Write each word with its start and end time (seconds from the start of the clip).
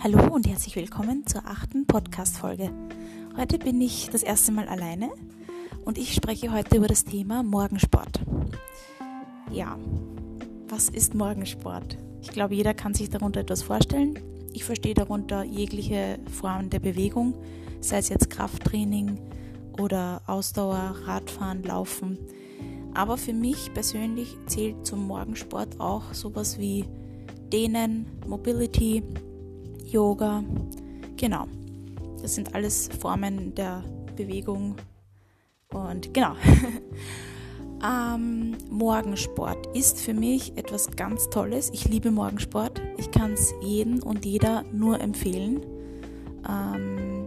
Hallo 0.00 0.32
und 0.32 0.46
herzlich 0.46 0.76
willkommen 0.76 1.26
zur 1.26 1.44
achten 1.44 1.84
Podcast-Folge. 1.84 2.70
Heute 3.36 3.58
bin 3.58 3.80
ich 3.80 4.08
das 4.10 4.22
erste 4.22 4.52
Mal 4.52 4.68
alleine 4.68 5.10
und 5.84 5.98
ich 5.98 6.14
spreche 6.14 6.52
heute 6.52 6.76
über 6.76 6.86
das 6.86 7.04
Thema 7.04 7.42
Morgensport. 7.42 8.20
Ja, 9.50 9.76
was 10.68 10.88
ist 10.88 11.16
Morgensport? 11.16 11.98
Ich 12.22 12.28
glaube, 12.28 12.54
jeder 12.54 12.74
kann 12.74 12.94
sich 12.94 13.10
darunter 13.10 13.40
etwas 13.40 13.64
vorstellen. 13.64 14.20
Ich 14.52 14.62
verstehe 14.62 14.94
darunter 14.94 15.42
jegliche 15.42 16.20
Form 16.30 16.70
der 16.70 16.78
Bewegung, 16.78 17.34
sei 17.80 17.98
es 17.98 18.08
jetzt 18.08 18.30
Krafttraining 18.30 19.18
oder 19.80 20.22
Ausdauer, 20.28 20.94
Radfahren, 21.06 21.64
Laufen. 21.64 22.18
Aber 22.94 23.18
für 23.18 23.32
mich 23.32 23.74
persönlich 23.74 24.36
zählt 24.46 24.86
zum 24.86 25.08
Morgensport 25.08 25.80
auch 25.80 26.14
sowas 26.14 26.56
wie 26.56 26.84
Dehnen, 27.52 28.06
Mobility, 28.28 29.02
Yoga. 29.88 30.44
Genau. 31.16 31.46
Das 32.20 32.34
sind 32.34 32.54
alles 32.54 32.88
Formen 33.00 33.54
der 33.54 33.82
Bewegung. 34.16 34.76
Und 35.72 36.12
genau. 36.12 36.34
ähm, 37.84 38.56
Morgensport 38.70 39.74
ist 39.76 40.00
für 40.00 40.14
mich 40.14 40.56
etwas 40.56 40.90
ganz 40.90 41.30
Tolles. 41.30 41.70
Ich 41.72 41.88
liebe 41.88 42.10
Morgensport. 42.10 42.82
Ich 42.98 43.10
kann 43.10 43.32
es 43.32 43.54
jedem 43.62 44.02
und 44.02 44.24
jeder 44.24 44.64
nur 44.72 45.00
empfehlen. 45.00 45.64
Ähm, 46.48 47.26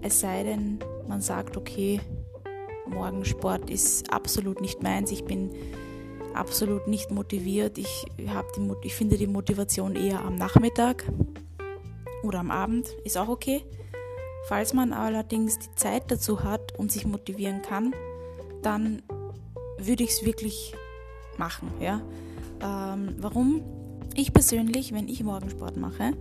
es 0.00 0.20
sei 0.20 0.44
denn, 0.44 0.78
man 1.08 1.20
sagt, 1.20 1.56
okay, 1.56 2.00
Morgensport 2.86 3.68
ist 3.68 4.10
absolut 4.12 4.60
nicht 4.60 4.82
meins. 4.82 5.10
Ich 5.10 5.24
bin 5.24 5.50
absolut 6.34 6.86
nicht 6.86 7.10
motiviert. 7.10 7.76
Ich, 7.76 8.06
die, 8.16 8.26
ich 8.82 8.94
finde 8.94 9.18
die 9.18 9.26
Motivation 9.26 9.96
eher 9.96 10.24
am 10.24 10.36
Nachmittag 10.36 11.04
oder 12.22 12.40
am 12.40 12.50
Abend, 12.50 12.88
ist 13.04 13.16
auch 13.16 13.28
okay. 13.28 13.64
Falls 14.48 14.72
man 14.72 14.92
allerdings 14.92 15.58
die 15.58 15.74
Zeit 15.74 16.10
dazu 16.10 16.42
hat 16.42 16.78
und 16.78 16.90
sich 16.90 17.06
motivieren 17.06 17.62
kann, 17.62 17.94
dann 18.62 19.02
würde 19.78 20.04
ich 20.04 20.10
es 20.10 20.24
wirklich 20.24 20.74
machen. 21.36 21.70
Ja? 21.80 22.00
Ähm, 22.60 23.16
warum? 23.18 23.62
Ich 24.14 24.32
persönlich, 24.32 24.92
wenn 24.92 25.08
ich 25.08 25.22
Morgensport 25.22 25.76
mache, 25.76 26.12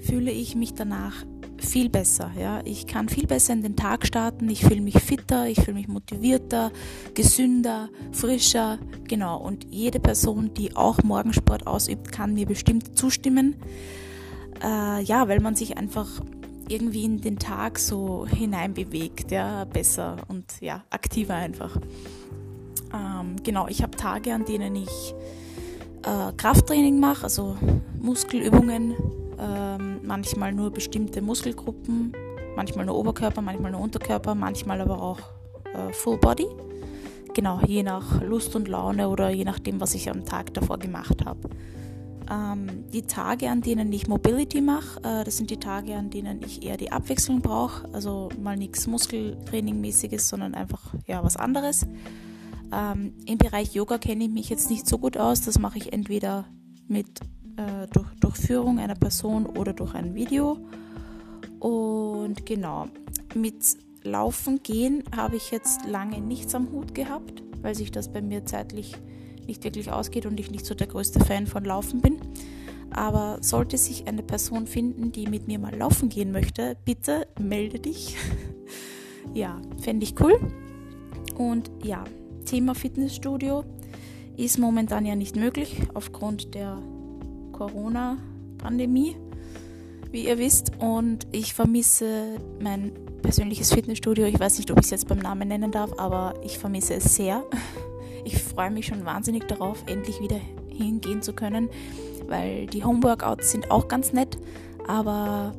fühle 0.00 0.30
ich 0.30 0.56
mich 0.56 0.74
danach 0.74 1.24
viel 1.58 1.88
besser. 1.88 2.30
Ja? 2.38 2.62
Ich 2.64 2.86
kann 2.86 3.08
viel 3.08 3.26
besser 3.26 3.52
in 3.52 3.62
den 3.62 3.76
Tag 3.76 4.06
starten, 4.06 4.48
ich 4.48 4.64
fühle 4.64 4.80
mich 4.80 4.98
fitter, 4.98 5.46
ich 5.46 5.60
fühle 5.60 5.76
mich 5.76 5.88
motivierter, 5.88 6.72
gesünder, 7.14 7.90
frischer. 8.12 8.78
Genau, 9.04 9.38
und 9.38 9.66
jede 9.70 10.00
Person, 10.00 10.54
die 10.54 10.74
auch 10.74 11.02
Morgensport 11.02 11.66
ausübt, 11.66 12.10
kann 12.12 12.34
mir 12.34 12.46
bestimmt 12.46 12.96
zustimmen 12.98 13.56
äh, 14.62 15.02
ja, 15.02 15.28
weil 15.28 15.40
man 15.40 15.54
sich 15.54 15.76
einfach 15.76 16.06
irgendwie 16.68 17.04
in 17.04 17.20
den 17.20 17.38
Tag 17.38 17.78
so 17.78 18.26
hineinbewegt, 18.26 19.30
ja, 19.30 19.64
besser 19.64 20.16
und 20.28 20.60
ja, 20.60 20.84
aktiver 20.90 21.34
einfach. 21.34 21.76
Ähm, 22.92 23.36
genau, 23.42 23.68
ich 23.68 23.82
habe 23.82 23.96
Tage, 23.96 24.34
an 24.34 24.44
denen 24.44 24.76
ich 24.76 25.14
äh, 26.02 26.32
Krafttraining 26.36 27.00
mache, 27.00 27.24
also 27.24 27.56
Muskelübungen, 28.00 28.94
ähm, 29.38 30.00
manchmal 30.02 30.52
nur 30.52 30.70
bestimmte 30.70 31.22
Muskelgruppen, 31.22 32.12
manchmal 32.56 32.86
nur 32.86 32.96
Oberkörper, 32.96 33.40
manchmal 33.40 33.72
nur 33.72 33.80
Unterkörper, 33.80 34.34
manchmal 34.34 34.80
aber 34.80 35.00
auch 35.02 35.20
äh, 35.74 35.92
Full 35.92 36.18
Body. 36.18 36.46
Genau, 37.34 37.60
je 37.66 37.82
nach 37.82 38.20
Lust 38.22 38.56
und 38.56 38.68
Laune 38.68 39.08
oder 39.08 39.30
je 39.30 39.44
nachdem, 39.44 39.80
was 39.80 39.94
ich 39.94 40.10
am 40.10 40.24
Tag 40.24 40.54
davor 40.54 40.78
gemacht 40.78 41.24
habe. 41.24 41.48
Ähm, 42.30 42.84
die 42.92 43.02
Tage, 43.02 43.48
an 43.48 43.62
denen 43.62 43.92
ich 43.92 44.06
Mobility 44.06 44.60
mache, 44.60 45.00
äh, 45.02 45.24
das 45.24 45.38
sind 45.38 45.50
die 45.50 45.56
Tage, 45.58 45.96
an 45.96 46.10
denen 46.10 46.42
ich 46.42 46.62
eher 46.62 46.76
die 46.76 46.92
Abwechslung 46.92 47.40
brauche. 47.40 47.88
Also 47.92 48.28
mal 48.40 48.56
nichts 48.56 48.86
Muskeltraining-mäßiges, 48.86 50.28
sondern 50.28 50.54
einfach 50.54 50.94
ja, 51.06 51.24
was 51.24 51.36
anderes. 51.36 51.86
Ähm, 52.70 53.14
Im 53.24 53.38
Bereich 53.38 53.74
Yoga 53.74 53.96
kenne 53.98 54.24
ich 54.24 54.30
mich 54.30 54.50
jetzt 54.50 54.68
nicht 54.68 54.86
so 54.86 54.98
gut 54.98 55.16
aus. 55.16 55.40
Das 55.40 55.58
mache 55.58 55.78
ich 55.78 55.92
entweder 55.92 56.44
mit 56.86 57.20
äh, 57.56 57.86
durch, 57.92 58.08
durch 58.20 58.36
Führung 58.36 58.78
einer 58.78 58.94
Person 58.94 59.46
oder 59.46 59.72
durch 59.72 59.94
ein 59.94 60.14
Video. 60.14 60.58
Und 61.60 62.44
genau, 62.44 62.86
mit 63.34 63.76
Laufen 64.02 64.62
gehen 64.62 65.02
habe 65.16 65.36
ich 65.36 65.50
jetzt 65.50 65.86
lange 65.86 66.20
nichts 66.20 66.54
am 66.54 66.70
Hut 66.72 66.94
gehabt, 66.94 67.42
weil 67.62 67.74
sich 67.74 67.90
das 67.90 68.12
bei 68.12 68.22
mir 68.22 68.44
zeitlich 68.44 68.94
nicht 69.48 69.64
wirklich 69.64 69.90
ausgeht 69.90 70.26
und 70.26 70.38
ich 70.38 70.50
nicht 70.50 70.66
so 70.66 70.74
der 70.74 70.86
größte 70.86 71.20
Fan 71.20 71.46
von 71.46 71.64
Laufen 71.64 72.00
bin. 72.00 72.18
Aber 72.90 73.38
sollte 73.40 73.76
sich 73.76 74.06
eine 74.06 74.22
Person 74.22 74.66
finden, 74.66 75.12
die 75.12 75.26
mit 75.26 75.46
mir 75.46 75.58
mal 75.58 75.74
laufen 75.74 76.08
gehen 76.08 76.30
möchte, 76.32 76.76
bitte 76.84 77.26
melde 77.38 77.80
dich. 77.80 78.16
ja, 79.34 79.60
fände 79.80 80.04
ich 80.04 80.18
cool. 80.20 80.38
Und 81.36 81.70
ja, 81.82 82.04
Thema 82.44 82.74
Fitnessstudio 82.74 83.64
ist 84.36 84.58
momentan 84.58 85.04
ja 85.04 85.16
nicht 85.16 85.36
möglich 85.36 85.82
aufgrund 85.94 86.54
der 86.54 86.78
Corona-Pandemie, 87.52 89.16
wie 90.10 90.26
ihr 90.26 90.38
wisst. 90.38 90.72
Und 90.78 91.26
ich 91.32 91.52
vermisse 91.54 92.38
mein 92.60 92.92
persönliches 93.22 93.72
Fitnessstudio. 93.72 94.26
Ich 94.26 94.38
weiß 94.38 94.58
nicht, 94.58 94.70
ob 94.70 94.78
ich 94.78 94.84
es 94.84 94.90
jetzt 94.90 95.08
beim 95.08 95.18
Namen 95.18 95.48
nennen 95.48 95.72
darf, 95.72 95.92
aber 95.98 96.34
ich 96.44 96.58
vermisse 96.58 96.94
es 96.94 97.16
sehr. 97.16 97.44
Ich 98.24 98.42
freue 98.42 98.70
mich 98.70 98.86
schon 98.86 99.04
wahnsinnig 99.04 99.46
darauf, 99.46 99.82
endlich 99.86 100.20
wieder 100.20 100.40
hingehen 100.68 101.22
zu 101.22 101.32
können, 101.32 101.68
weil 102.26 102.66
die 102.66 102.84
Homeworkouts 102.84 103.50
sind 103.50 103.70
auch 103.70 103.88
ganz 103.88 104.12
nett, 104.12 104.38
aber 104.86 105.54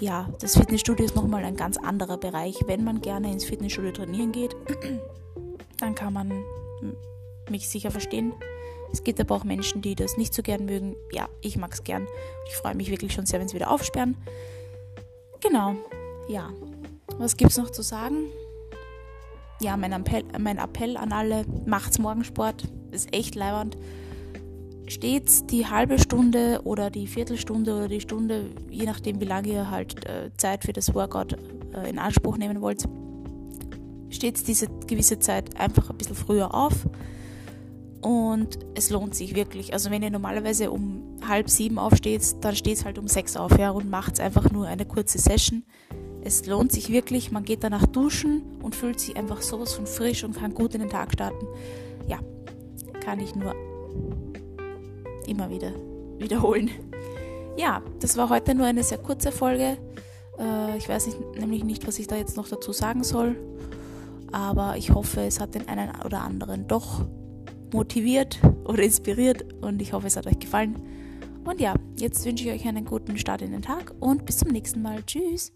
ja, 0.00 0.28
das 0.40 0.56
Fitnessstudio 0.56 1.04
ist 1.04 1.14
nochmal 1.14 1.44
ein 1.44 1.56
ganz 1.56 1.76
anderer 1.76 2.18
Bereich. 2.18 2.56
Wenn 2.66 2.82
man 2.82 3.00
gerne 3.00 3.30
ins 3.30 3.44
Fitnessstudio 3.44 3.92
trainieren 3.92 4.32
geht, 4.32 4.56
dann 5.78 5.94
kann 5.94 6.12
man 6.12 6.42
mich 7.48 7.68
sicher 7.68 7.92
verstehen. 7.92 8.32
Es 8.92 9.04
gibt 9.04 9.20
aber 9.20 9.36
auch 9.36 9.44
Menschen, 9.44 9.80
die 9.80 9.94
das 9.94 10.16
nicht 10.16 10.34
so 10.34 10.42
gern 10.42 10.64
mögen. 10.64 10.96
Ja, 11.12 11.28
ich 11.40 11.56
mag 11.56 11.72
es 11.72 11.84
gern. 11.84 12.06
Ich 12.48 12.56
freue 12.56 12.74
mich 12.74 12.90
wirklich 12.90 13.12
schon 13.12 13.26
sehr, 13.26 13.40
wenn 13.40 13.48
sie 13.48 13.54
wieder 13.54 13.70
aufsperren. 13.70 14.16
Genau, 15.40 15.76
ja. 16.28 16.50
Was 17.18 17.36
gibt 17.36 17.52
es 17.52 17.58
noch 17.58 17.70
zu 17.70 17.82
sagen? 17.82 18.26
Ja, 19.62 19.76
mein 19.76 19.92
Appell, 19.92 20.24
mein 20.38 20.58
Appell 20.58 20.96
an 20.96 21.12
alle, 21.12 21.44
macht's 21.66 21.98
Morgensport, 21.98 22.64
ist 22.90 23.14
echt 23.14 23.34
leiwand. 23.34 23.76
Stets 24.88 25.46
die 25.46 25.66
halbe 25.66 25.98
Stunde 25.98 26.60
oder 26.64 26.90
die 26.90 27.06
Viertelstunde 27.06 27.74
oder 27.74 27.88
die 27.88 28.00
Stunde, 28.00 28.50
je 28.68 28.84
nachdem 28.84 29.20
wie 29.20 29.24
lange 29.24 29.48
ihr 29.48 29.70
halt 29.70 30.04
äh, 30.06 30.30
Zeit 30.36 30.64
für 30.64 30.72
das 30.72 30.94
Workout 30.94 31.36
äh, 31.72 31.88
in 31.88 31.98
Anspruch 31.98 32.36
nehmen 32.36 32.60
wollt, 32.60 32.84
stets 34.10 34.44
diese 34.44 34.66
gewisse 34.86 35.18
Zeit 35.18 35.58
einfach 35.58 35.88
ein 35.90 35.96
bisschen 35.96 36.16
früher 36.16 36.54
auf. 36.54 36.88
Und 38.02 38.58
es 38.74 38.90
lohnt 38.90 39.14
sich 39.14 39.36
wirklich. 39.36 39.72
Also 39.72 39.90
wenn 39.90 40.02
ihr 40.02 40.10
normalerweise 40.10 40.72
um 40.72 41.20
halb 41.26 41.48
sieben 41.48 41.78
aufsteht, 41.78 42.22
dann 42.40 42.56
steht 42.56 42.78
es 42.78 42.84
halt 42.84 42.98
um 42.98 43.06
sechs 43.06 43.36
auf 43.36 43.56
ja, 43.58 43.70
und 43.70 43.88
macht 43.88 44.18
einfach 44.18 44.50
nur 44.50 44.66
eine 44.66 44.84
kurze 44.84 45.18
Session. 45.18 45.62
Es 46.24 46.46
lohnt 46.46 46.72
sich 46.72 46.90
wirklich, 46.90 47.32
man 47.32 47.44
geht 47.44 47.64
danach 47.64 47.86
duschen 47.86 48.42
und 48.62 48.76
fühlt 48.76 49.00
sich 49.00 49.16
einfach 49.16 49.42
sowas 49.42 49.72
von 49.74 49.86
frisch 49.86 50.22
und 50.24 50.36
kann 50.36 50.54
gut 50.54 50.74
in 50.74 50.80
den 50.80 50.90
Tag 50.90 51.12
starten. 51.12 51.46
Ja, 52.06 52.20
kann 53.00 53.18
ich 53.18 53.34
nur 53.34 53.54
immer 55.26 55.50
wieder 55.50 55.72
wiederholen. 56.18 56.70
Ja, 57.56 57.82
das 58.00 58.16
war 58.16 58.30
heute 58.30 58.54
nur 58.54 58.66
eine 58.66 58.82
sehr 58.82 58.98
kurze 58.98 59.32
Folge. 59.32 59.76
Äh, 60.38 60.76
ich 60.78 60.88
weiß 60.88 61.06
nicht, 61.06 61.18
nämlich 61.38 61.64
nicht, 61.64 61.86
was 61.86 61.98
ich 61.98 62.06
da 62.06 62.16
jetzt 62.16 62.36
noch 62.36 62.48
dazu 62.48 62.72
sagen 62.72 63.04
soll. 63.04 63.36
Aber 64.30 64.76
ich 64.76 64.90
hoffe, 64.90 65.22
es 65.22 65.40
hat 65.40 65.54
den 65.54 65.68
einen 65.68 65.90
oder 66.04 66.22
anderen 66.22 66.66
doch 66.66 67.04
motiviert 67.72 68.38
oder 68.64 68.82
inspiriert 68.82 69.52
und 69.62 69.82
ich 69.82 69.92
hoffe, 69.92 70.06
es 70.06 70.16
hat 70.16 70.26
euch 70.26 70.38
gefallen. 70.38 70.76
Und 71.44 71.60
ja, 71.60 71.74
jetzt 71.98 72.24
wünsche 72.24 72.48
ich 72.48 72.54
euch 72.54 72.66
einen 72.66 72.84
guten 72.84 73.18
Start 73.18 73.42
in 73.42 73.50
den 73.50 73.62
Tag 73.62 73.92
und 74.00 74.24
bis 74.24 74.38
zum 74.38 74.48
nächsten 74.48 74.80
Mal. 74.80 75.02
Tschüss. 75.04 75.52